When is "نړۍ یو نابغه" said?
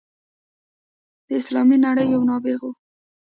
1.85-2.65